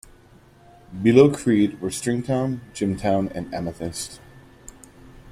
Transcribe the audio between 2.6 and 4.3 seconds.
Jimtown, and Amethyst.